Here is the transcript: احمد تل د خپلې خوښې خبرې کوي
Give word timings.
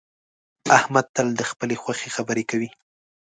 احمد 0.77 1.05
تل 1.15 1.27
د 1.39 1.41
خپلې 1.49 1.75
خوښې 1.81 2.09
خبرې 2.15 2.43
کوي 2.51 2.69